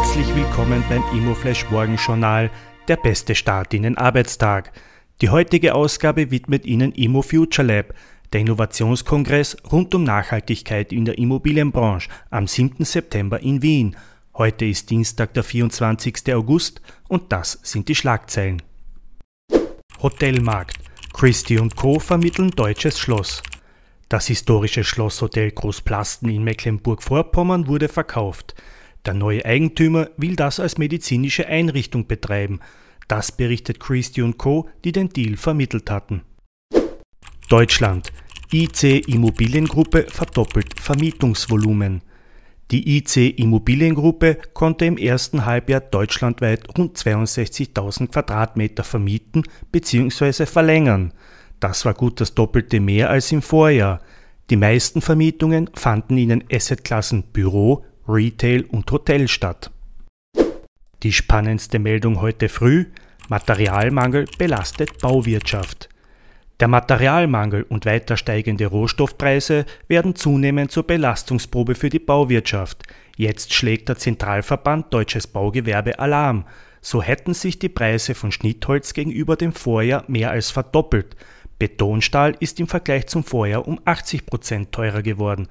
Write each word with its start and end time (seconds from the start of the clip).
Herzlich 0.00 0.32
willkommen 0.36 0.84
beim 0.88 1.02
Immoflash 1.12 1.68
Morgenjournal, 1.70 2.52
der 2.86 2.96
beste 2.96 3.34
Start 3.34 3.74
in 3.74 3.82
den 3.82 3.98
Arbeitstag. 3.98 4.70
Die 5.20 5.28
heutige 5.28 5.74
Ausgabe 5.74 6.30
widmet 6.30 6.64
Ihnen 6.66 6.92
Immo 6.92 7.20
Future 7.20 7.66
Lab, 7.66 7.94
der 8.32 8.42
Innovationskongress 8.42 9.56
rund 9.72 9.92
um 9.96 10.04
Nachhaltigkeit 10.04 10.92
in 10.92 11.04
der 11.04 11.18
Immobilienbranche 11.18 12.10
am 12.30 12.46
7. 12.46 12.84
September 12.84 13.40
in 13.40 13.60
Wien. 13.60 13.96
Heute 14.36 14.66
ist 14.66 14.88
Dienstag, 14.88 15.34
der 15.34 15.42
24. 15.42 16.32
August 16.32 16.80
und 17.08 17.32
das 17.32 17.58
sind 17.64 17.88
die 17.88 17.96
Schlagzeilen. 17.96 18.62
Hotelmarkt. 20.00 20.78
Christie 21.12 21.58
Co. 21.74 21.98
vermitteln 21.98 22.52
deutsches 22.52 23.00
Schloss. 23.00 23.42
Das 24.08 24.28
historische 24.28 24.84
Schlosshotel 24.84 25.50
Großplasten 25.50 26.28
in 26.28 26.44
Mecklenburg-Vorpommern 26.44 27.66
wurde 27.66 27.88
verkauft. 27.88 28.54
Der 29.08 29.14
neue 29.14 29.42
Eigentümer 29.42 30.10
will 30.18 30.36
das 30.36 30.60
als 30.60 30.76
medizinische 30.76 31.46
Einrichtung 31.46 32.06
betreiben. 32.06 32.60
Das 33.08 33.32
berichtet 33.32 33.80
Christie 33.80 34.34
Co., 34.36 34.68
die 34.84 34.92
den 34.92 35.08
Deal 35.08 35.38
vermittelt 35.38 35.90
hatten. 35.90 36.20
Deutschland. 37.48 38.12
IC 38.52 39.08
Immobiliengruppe 39.08 40.08
verdoppelt 40.10 40.78
Vermietungsvolumen. 40.78 42.02
Die 42.70 42.98
IC 42.98 43.38
Immobiliengruppe 43.38 44.36
konnte 44.52 44.84
im 44.84 44.98
ersten 44.98 45.46
Halbjahr 45.46 45.80
deutschlandweit 45.80 46.68
rund 46.76 46.98
62.000 46.98 48.08
Quadratmeter 48.08 48.84
vermieten 48.84 49.44
bzw. 49.72 50.44
verlängern. 50.44 51.14
Das 51.60 51.86
war 51.86 51.94
gut 51.94 52.20
das 52.20 52.34
Doppelte 52.34 52.78
mehr 52.78 53.08
als 53.08 53.32
im 53.32 53.40
Vorjahr. 53.40 54.02
Die 54.50 54.56
meisten 54.56 55.00
Vermietungen 55.00 55.70
fanden 55.72 56.18
in 56.18 56.28
den 56.28 56.44
Assetklassen 56.52 57.22
Büro, 57.22 57.86
Retail 58.08 58.64
und 58.70 58.90
Hotel 58.90 59.28
statt. 59.28 59.70
Die 61.02 61.12
spannendste 61.12 61.78
Meldung 61.78 62.22
heute 62.22 62.48
früh: 62.48 62.86
Materialmangel 63.28 64.24
belastet 64.38 64.98
Bauwirtschaft. 65.02 65.90
Der 66.58 66.68
Materialmangel 66.68 67.64
und 67.64 67.84
weiter 67.84 68.16
steigende 68.16 68.64
Rohstoffpreise 68.64 69.66
werden 69.88 70.16
zunehmend 70.16 70.72
zur 70.72 70.84
Belastungsprobe 70.84 71.74
für 71.74 71.90
die 71.90 71.98
Bauwirtschaft. 71.98 72.82
Jetzt 73.16 73.52
schlägt 73.52 73.90
der 73.90 73.98
Zentralverband 73.98 74.92
Deutsches 74.92 75.26
Baugewerbe 75.26 75.98
Alarm. 75.98 76.46
So 76.80 77.02
hätten 77.02 77.34
sich 77.34 77.58
die 77.58 77.68
Preise 77.68 78.14
von 78.14 78.32
Schnittholz 78.32 78.94
gegenüber 78.94 79.36
dem 79.36 79.52
Vorjahr 79.52 80.04
mehr 80.08 80.30
als 80.30 80.50
verdoppelt. 80.50 81.14
Betonstahl 81.58 82.36
ist 82.40 82.58
im 82.58 82.68
Vergleich 82.68 83.06
zum 83.08 83.22
Vorjahr 83.22 83.68
um 83.68 83.78
80 83.84 84.24
Prozent 84.24 84.72
teurer 84.72 85.02
geworden. 85.02 85.46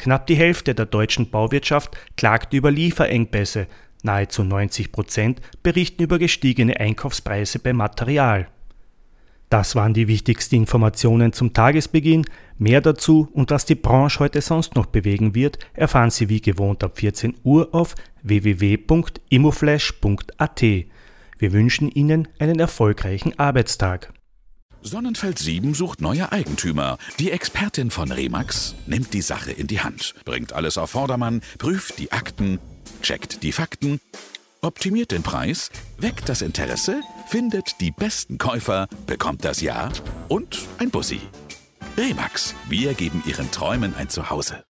Knapp 0.00 0.26
die 0.26 0.34
Hälfte 0.34 0.74
der 0.74 0.86
deutschen 0.86 1.30
Bauwirtschaft 1.30 1.94
klagt 2.16 2.54
über 2.54 2.70
Lieferengpässe. 2.70 3.66
Nahezu 4.02 4.44
90 4.44 4.92
Prozent 4.92 5.42
berichten 5.62 6.02
über 6.02 6.18
gestiegene 6.18 6.80
Einkaufspreise 6.80 7.58
beim 7.58 7.76
Material. 7.76 8.48
Das 9.50 9.74
waren 9.74 9.92
die 9.92 10.08
wichtigsten 10.08 10.54
Informationen 10.54 11.34
zum 11.34 11.52
Tagesbeginn. 11.52 12.24
Mehr 12.56 12.80
dazu 12.80 13.28
und 13.34 13.50
was 13.50 13.66
die 13.66 13.74
Branche 13.74 14.20
heute 14.20 14.40
sonst 14.40 14.74
noch 14.74 14.86
bewegen 14.86 15.34
wird, 15.34 15.58
erfahren 15.74 16.08
Sie 16.08 16.30
wie 16.30 16.40
gewohnt 16.40 16.82
ab 16.82 16.98
14 16.98 17.34
Uhr 17.42 17.68
auf 17.74 17.94
www.imoflash.at. 18.22 20.62
Wir 20.62 21.52
wünschen 21.52 21.90
Ihnen 21.90 22.26
einen 22.38 22.58
erfolgreichen 22.58 23.38
Arbeitstag. 23.38 24.14
Sonnenfeld 24.82 25.38
7 25.38 25.74
sucht 25.74 26.00
neue 26.00 26.32
Eigentümer. 26.32 26.98
Die 27.18 27.30
Expertin 27.30 27.90
von 27.90 28.10
Remax 28.10 28.74
nimmt 28.86 29.12
die 29.12 29.22
Sache 29.22 29.52
in 29.52 29.66
die 29.66 29.80
Hand, 29.80 30.14
bringt 30.24 30.52
alles 30.52 30.78
auf 30.78 30.90
Vordermann, 30.90 31.42
prüft 31.58 31.98
die 31.98 32.12
Akten, 32.12 32.58
checkt 33.02 33.42
die 33.42 33.52
Fakten 33.52 34.00
optimiert 34.62 35.10
den 35.10 35.22
Preis, 35.22 35.70
weckt 35.98 36.28
das 36.28 36.42
Interesse, 36.42 37.02
findet 37.26 37.80
die 37.80 37.90
besten 37.90 38.38
Käufer, 38.38 38.88
bekommt 39.06 39.44
das 39.44 39.60
Ja 39.60 39.90
und 40.28 40.58
ein 40.78 40.90
Bussi. 40.90 41.20
Remax, 41.96 42.54
wir 42.68 42.94
geben 42.94 43.22
Ihren 43.26 43.50
Träumen 43.50 43.94
ein 43.94 44.08
Zuhause. 44.08 44.64